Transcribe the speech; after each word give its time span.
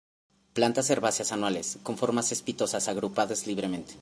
Plantas 0.55 0.89
herbáceas 0.89 1.31
anuales, 1.31 1.77
con 1.83 1.95
formas 1.95 2.29
cespitosas 2.29 2.87
agrupadas 2.87 3.45
libremente. 3.45 3.93